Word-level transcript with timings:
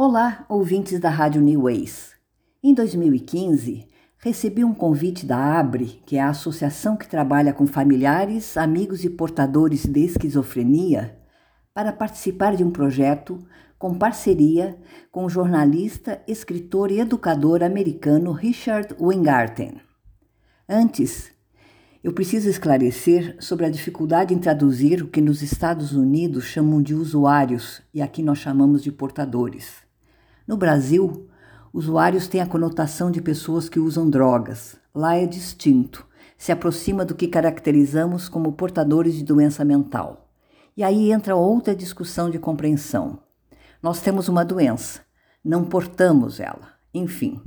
Olá, 0.00 0.46
ouvintes 0.48 1.00
da 1.00 1.10
Rádio 1.10 1.42
New 1.42 1.62
Ways. 1.62 2.12
Em 2.62 2.72
2015, 2.72 3.88
recebi 4.18 4.62
um 4.62 4.72
convite 4.72 5.26
da 5.26 5.58
ABRE, 5.58 6.00
que 6.06 6.16
é 6.16 6.20
a 6.20 6.28
associação 6.28 6.96
que 6.96 7.08
trabalha 7.08 7.52
com 7.52 7.66
familiares, 7.66 8.56
amigos 8.56 9.02
e 9.02 9.10
portadores 9.10 9.84
de 9.84 10.04
esquizofrenia, 10.04 11.18
para 11.74 11.92
participar 11.92 12.54
de 12.54 12.62
um 12.62 12.70
projeto 12.70 13.44
com 13.76 13.92
parceria 13.92 14.78
com 15.10 15.24
o 15.24 15.28
jornalista, 15.28 16.22
escritor 16.28 16.92
e 16.92 17.00
educador 17.00 17.64
americano 17.64 18.30
Richard 18.30 18.94
Weingarten. 19.00 19.80
Antes, 20.68 21.32
eu 22.04 22.12
preciso 22.12 22.48
esclarecer 22.48 23.36
sobre 23.40 23.66
a 23.66 23.68
dificuldade 23.68 24.32
em 24.32 24.38
traduzir 24.38 25.02
o 25.02 25.08
que 25.08 25.20
nos 25.20 25.42
Estados 25.42 25.92
Unidos 25.92 26.44
chamam 26.44 26.80
de 26.80 26.94
usuários 26.94 27.82
e 27.92 28.00
aqui 28.00 28.22
nós 28.22 28.38
chamamos 28.38 28.84
de 28.84 28.92
portadores. 28.92 29.87
No 30.48 30.56
Brasil, 30.56 31.28
usuários 31.74 32.26
têm 32.26 32.40
a 32.40 32.46
conotação 32.46 33.10
de 33.10 33.20
pessoas 33.20 33.68
que 33.68 33.78
usam 33.78 34.08
drogas. 34.08 34.78
Lá 34.94 35.14
é 35.14 35.26
distinto, 35.26 36.06
se 36.38 36.50
aproxima 36.50 37.04
do 37.04 37.14
que 37.14 37.28
caracterizamos 37.28 38.30
como 38.30 38.54
portadores 38.54 39.12
de 39.12 39.22
doença 39.22 39.62
mental. 39.62 40.30
E 40.74 40.82
aí 40.82 41.12
entra 41.12 41.36
outra 41.36 41.76
discussão 41.76 42.30
de 42.30 42.38
compreensão. 42.38 43.18
Nós 43.82 44.00
temos 44.00 44.26
uma 44.26 44.42
doença, 44.42 45.02
não 45.44 45.66
portamos 45.66 46.40
ela. 46.40 46.72
Enfim, 46.94 47.42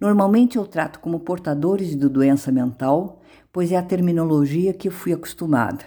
normalmente 0.00 0.56
eu 0.56 0.66
trato 0.66 0.98
como 1.00 1.20
portadores 1.20 1.90
de 1.90 2.08
doença 2.08 2.50
mental, 2.50 3.20
pois 3.52 3.70
é 3.70 3.76
a 3.76 3.82
terminologia 3.82 4.72
que 4.72 4.88
eu 4.88 4.92
fui 4.92 5.12
acostumada. 5.12 5.84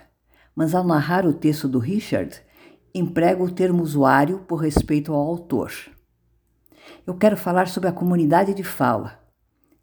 Mas 0.56 0.76
ao 0.76 0.84
narrar 0.84 1.26
o 1.26 1.34
texto 1.34 1.68
do 1.68 1.80
Richard, 1.80 2.40
emprego 2.94 3.46
o 3.46 3.52
termo 3.52 3.82
usuário 3.82 4.42
por 4.48 4.58
respeito 4.58 5.12
ao 5.12 5.20
autor 5.20 5.72
eu 7.10 7.16
quero 7.16 7.36
falar 7.36 7.68
sobre 7.68 7.90
a 7.90 7.92
comunidade 7.92 8.54
de 8.54 8.64
fala, 8.64 9.20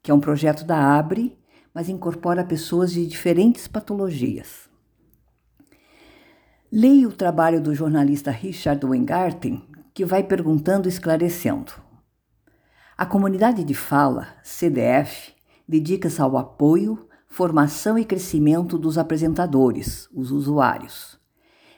que 0.01 0.13
é 0.13 0.15
um 0.15 0.21
projeto 0.21 0.65
da 0.65 0.97
Abre, 0.97 1.37
mas 1.75 1.89
incorpora 1.89 2.45
pessoas 2.45 2.93
de 2.93 3.05
diferentes 3.05 3.67
patologias. 3.67 4.71
Leio 6.71 7.09
o 7.09 7.13
trabalho 7.13 7.61
do 7.61 7.75
jornalista 7.75 8.31
Richard 8.31 8.87
Weingarten, 8.87 9.61
que 9.93 10.05
vai 10.05 10.23
perguntando 10.23 10.87
e 10.87 10.89
esclarecendo. 10.89 11.73
A 12.97 13.05
comunidade 13.05 13.65
de 13.65 13.75
fala, 13.75 14.29
CDF, 14.45 15.35
dedica-se 15.69 16.23
ao 16.23 16.37
apoio, 16.37 17.09
formação 17.27 17.99
e 17.99 18.05
crescimento 18.05 18.79
dos 18.79 18.97
apresentadores, 18.97 20.09
os 20.15 20.31
usuários. 20.31 21.19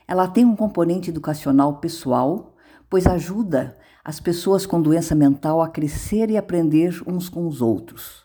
Ela 0.06 0.28
tem 0.28 0.44
um 0.44 0.54
componente 0.54 1.08
educacional 1.08 1.78
pessoal, 1.78 2.54
pois 2.90 3.06
ajuda 3.06 3.78
as 4.08 4.20
pessoas 4.20 4.64
com 4.64 4.80
doença 4.80 5.14
mental 5.14 5.60
a 5.60 5.68
crescer 5.68 6.30
e 6.30 6.38
aprender 6.38 6.98
uns 7.06 7.28
com 7.28 7.46
os 7.46 7.60
outros. 7.60 8.24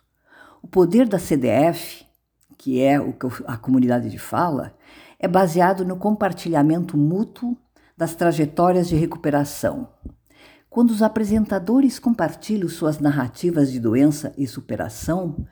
O 0.61 0.65
poder 0.65 1.05
da 1.09 1.19
CDF, 1.19 2.05
que 2.57 2.81
é 2.81 3.01
o 3.01 3.11
que 3.11 3.27
a 3.45 3.57
comunidade 3.57 4.09
de 4.09 4.17
fala, 4.17 4.73
é 5.19 5.27
baseado 5.27 5.83
no 5.83 5.97
compartilhamento 5.97 6.95
mútuo 6.95 7.57
das 7.97 8.15
trajetórias 8.15 8.87
de 8.87 8.95
recuperação. 8.95 9.89
Quando 10.69 10.91
os 10.91 11.01
apresentadores 11.01 11.99
compartilham 11.99 12.69
suas 12.69 12.99
narrativas 12.99 13.69
de 13.69 13.77
doença 13.77 14.33
e 14.37 14.47
superação, 14.47 15.45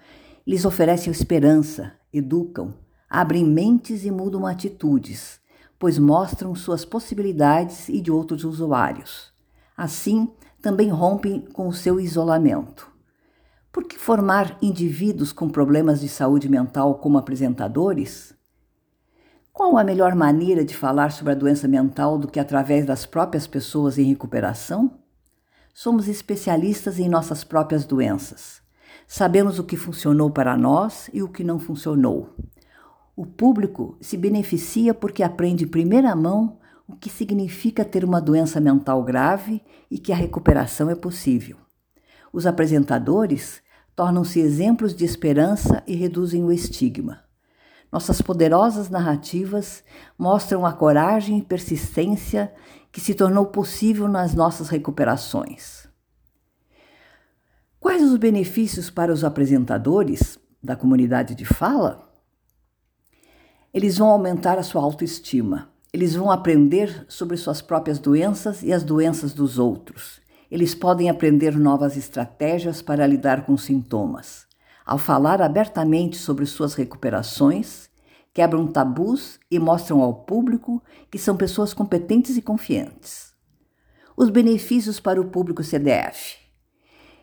eles 0.47 0.63
oferecem 0.63 1.11
esperança, 1.11 1.91
educam, 2.13 2.73
abrem 3.09 3.43
mentes 3.43 4.05
e 4.05 4.11
mudam 4.11 4.47
atitudes, 4.47 5.41
pois 5.77 5.99
mostram 5.99 6.55
suas 6.55 6.85
possibilidades 6.85 7.89
e 7.89 7.99
de 7.99 8.09
outros 8.09 8.45
usuários. 8.45 9.30
Assim, 9.81 10.29
também 10.61 10.89
rompem 10.89 11.41
com 11.41 11.67
o 11.67 11.73
seu 11.73 11.99
isolamento. 11.99 12.87
Por 13.71 13.83
que 13.83 13.97
formar 13.97 14.55
indivíduos 14.61 15.33
com 15.33 15.49
problemas 15.49 16.01
de 16.01 16.07
saúde 16.07 16.47
mental 16.47 16.99
como 16.99 17.17
apresentadores? 17.17 18.31
Qual 19.51 19.79
a 19.79 19.83
melhor 19.83 20.13
maneira 20.13 20.63
de 20.63 20.77
falar 20.77 21.11
sobre 21.11 21.33
a 21.33 21.35
doença 21.35 21.67
mental 21.67 22.19
do 22.19 22.27
que 22.27 22.39
através 22.39 22.85
das 22.85 23.07
próprias 23.07 23.47
pessoas 23.47 23.97
em 23.97 24.03
recuperação? 24.03 24.99
Somos 25.73 26.07
especialistas 26.07 26.99
em 26.99 27.09
nossas 27.09 27.43
próprias 27.43 27.83
doenças. 27.83 28.61
Sabemos 29.07 29.57
o 29.57 29.63
que 29.63 29.75
funcionou 29.75 30.29
para 30.29 30.55
nós 30.55 31.09
e 31.11 31.23
o 31.23 31.27
que 31.27 31.43
não 31.43 31.59
funcionou. 31.59 32.35
O 33.15 33.25
público 33.25 33.97
se 33.99 34.15
beneficia 34.15 34.93
porque 34.93 35.23
aprende 35.23 35.65
primeira 35.65 36.15
mão 36.15 36.60
o 36.91 36.97
que 36.97 37.09
significa 37.09 37.85
ter 37.85 38.03
uma 38.03 38.19
doença 38.19 38.59
mental 38.59 39.01
grave 39.01 39.61
e 39.89 39.97
que 39.97 40.11
a 40.11 40.15
recuperação 40.15 40.89
é 40.89 40.95
possível. 40.95 41.55
Os 42.33 42.45
apresentadores 42.45 43.61
tornam-se 43.95 44.41
exemplos 44.41 44.93
de 44.93 45.05
esperança 45.05 45.81
e 45.87 45.95
reduzem 45.95 46.43
o 46.43 46.51
estigma. 46.51 47.23
Nossas 47.89 48.21
poderosas 48.21 48.89
narrativas 48.89 49.85
mostram 50.17 50.65
a 50.65 50.73
coragem 50.73 51.37
e 51.37 51.41
persistência 51.41 52.53
que 52.91 52.99
se 52.99 53.13
tornou 53.13 53.45
possível 53.45 54.09
nas 54.09 54.33
nossas 54.33 54.67
recuperações. 54.67 55.87
Quais 57.79 58.03
os 58.03 58.17
benefícios 58.17 58.89
para 58.89 59.13
os 59.13 59.23
apresentadores 59.23 60.37
da 60.61 60.75
comunidade 60.75 61.35
de 61.35 61.45
fala? 61.45 62.11
Eles 63.73 63.97
vão 63.97 64.09
aumentar 64.09 64.57
a 64.59 64.63
sua 64.63 64.81
autoestima, 64.81 65.71
eles 65.93 66.15
vão 66.15 66.31
aprender 66.31 67.05
sobre 67.09 67.35
suas 67.35 67.61
próprias 67.61 67.99
doenças 67.99 68.63
e 68.63 68.71
as 68.71 68.81
doenças 68.81 69.33
dos 69.33 69.59
outros. 69.59 70.21
Eles 70.49 70.73
podem 70.73 71.09
aprender 71.09 71.57
novas 71.57 71.97
estratégias 71.97 72.81
para 72.81 73.05
lidar 73.05 73.45
com 73.45 73.57
sintomas. 73.57 74.45
Ao 74.85 74.97
falar 74.97 75.41
abertamente 75.41 76.17
sobre 76.17 76.45
suas 76.45 76.75
recuperações, 76.75 77.89
quebram 78.33 78.67
tabus 78.67 79.37
e 79.49 79.59
mostram 79.59 80.01
ao 80.01 80.13
público 80.13 80.81
que 81.09 81.19
são 81.19 81.35
pessoas 81.35 81.73
competentes 81.73 82.37
e 82.37 82.41
confiantes. 82.41 83.33
Os 84.15 84.29
benefícios 84.29 84.99
para 84.99 85.19
o 85.19 85.25
público 85.25 85.63
CDF. 85.63 86.37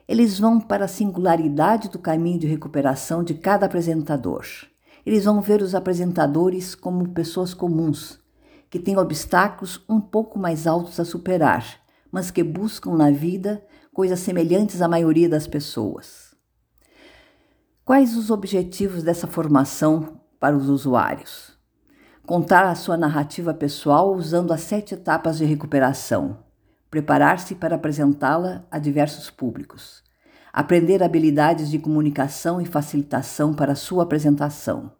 Eles 0.07 0.39
vão 0.39 0.61
para 0.61 0.85
a 0.85 0.89
singularidade 0.89 1.89
do 1.89 1.99
caminho 1.99 2.39
de 2.39 2.47
recuperação 2.47 3.25
de 3.25 3.35
cada 3.35 3.67
apresentador. 3.67 4.45
Eles 5.07 5.25
vão 5.25 5.41
ver 5.41 5.63
os 5.63 5.75
apresentadores 5.75 6.75
como 6.75 7.11
pessoas 7.11 7.53
comuns, 7.55 8.19
que 8.71 8.79
têm 8.79 8.97
obstáculos 8.97 9.83
um 9.89 10.01
pouco 10.01 10.39
mais 10.39 10.67
altos 10.67 11.01
a 11.01 11.05
superar, 11.05 11.81
mas 12.11 12.31
que 12.31 12.43
buscam 12.43 12.97
na 12.97 13.11
vida 13.11 13.63
coisas 13.93 14.21
semelhantes 14.21 14.83
à 14.83 14.89
maioria 14.89 15.29
das 15.29 15.47
pessoas. 15.47 16.35
Quais 17.85 18.17
os 18.17 18.31
objetivos 18.31 19.03
dessa 19.03 19.27
formação 19.27 20.21
para 20.39 20.57
os 20.57 20.69
usuários? 20.69 21.57
Contar 22.27 22.65
a 22.65 22.75
sua 22.75 22.99
narrativa 22.99 23.55
pessoal 23.55 24.15
usando 24.15 24.53
as 24.53 24.61
sete 24.61 24.95
etapas 24.95 25.39
de 25.39 25.47
recuperação, 25.47 26.45
preparar-se 26.91 27.55
para 27.55 27.77
apresentá-la 27.77 28.67
a 28.71 28.79
diversos 28.79 29.31
públicos, 29.31 30.03
aprender 30.53 31.03
habilidades 31.03 31.71
de 31.71 31.79
comunicação 31.79 32.61
e 32.61 32.67
facilitação 32.67 33.55
para 33.55 33.75
sua 33.75 34.03
apresentação 34.03 34.93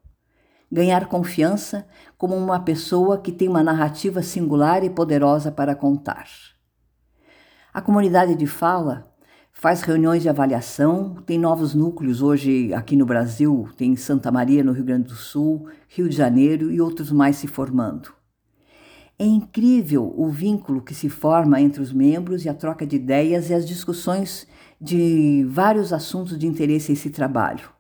ganhar 0.71 1.07
confiança 1.07 1.87
como 2.17 2.37
uma 2.37 2.61
pessoa 2.61 3.19
que 3.19 3.33
tem 3.33 3.49
uma 3.49 3.63
narrativa 3.63 4.23
singular 4.23 4.85
e 4.85 4.91
poderosa 4.91 5.51
para 5.51 5.75
contar. 5.75 6.27
A 7.73 7.81
comunidade 7.81 8.35
de 8.35 8.47
fala 8.47 9.13
faz 9.53 9.83
reuniões 9.83 10.23
de 10.23 10.29
avaliação, 10.29 11.17
tem 11.27 11.39
novos 11.39 11.75
núcleos 11.75 12.23
hoje 12.23 12.73
aqui 12.73 12.97
no 12.97 13.05
Brasil, 13.05 13.69
tem 13.77 13.97
Santa 13.97 14.31
Maria, 14.31 14.63
no 14.63 14.73
Rio 14.73 14.85
Grande 14.85 15.09
do 15.09 15.15
Sul, 15.15 15.69
Rio 15.89 16.09
de 16.09 16.17
Janeiro 16.17 16.71
e 16.71 16.81
outros 16.81 17.11
mais 17.11 17.37
se 17.37 17.47
formando. 17.47 18.13
É 19.19 19.25
incrível 19.25 20.15
o 20.17 20.29
vínculo 20.29 20.81
que 20.81 20.95
se 20.95 21.09
forma 21.09 21.61
entre 21.61 21.83
os 21.83 21.93
membros 21.93 22.45
e 22.45 22.49
a 22.49 22.55
troca 22.55 22.87
de 22.87 22.95
ideias 22.95 23.51
e 23.51 23.55
as 23.55 23.67
discussões 23.67 24.47
de 24.81 25.45
vários 25.49 25.93
assuntos 25.93 26.39
de 26.39 26.47
interesse 26.47 26.93
a 26.93 26.95
esse 26.95 27.11
trabalho. 27.11 27.78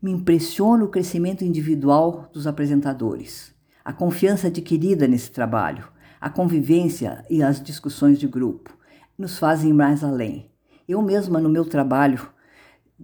Me 0.00 0.12
impressiona 0.12 0.84
o 0.84 0.88
crescimento 0.88 1.44
individual 1.44 2.30
dos 2.32 2.46
apresentadores, 2.46 3.52
a 3.84 3.92
confiança 3.92 4.46
adquirida 4.46 5.08
nesse 5.08 5.30
trabalho, 5.32 5.88
a 6.20 6.30
convivência 6.30 7.24
e 7.28 7.42
as 7.42 7.60
discussões 7.60 8.18
de 8.18 8.28
grupo 8.28 8.76
nos 9.18 9.38
fazem 9.38 9.72
mais 9.72 10.04
além. 10.04 10.48
Eu 10.88 11.02
mesma, 11.02 11.40
no 11.40 11.48
meu 11.48 11.64
trabalho, 11.64 12.30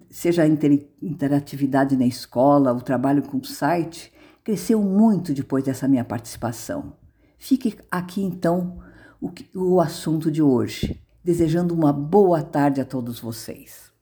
seja 0.08 0.44
a 0.44 0.46
inter 0.46 0.88
interatividade 1.02 1.96
na 1.96 2.06
escola, 2.06 2.72
o 2.72 2.80
trabalho 2.80 3.22
com 3.22 3.38
o 3.38 3.44
site, 3.44 4.12
cresceu 4.44 4.80
muito 4.80 5.34
depois 5.34 5.64
dessa 5.64 5.88
minha 5.88 6.04
participação. 6.04 6.92
Fique 7.36 7.76
aqui 7.90 8.22
então 8.22 8.78
o, 9.20 9.32
o 9.54 9.80
assunto 9.80 10.30
de 10.30 10.40
hoje, 10.40 11.02
desejando 11.24 11.74
uma 11.74 11.92
boa 11.92 12.42
tarde 12.42 12.80
a 12.80 12.84
todos 12.84 13.18
vocês. 13.18 13.93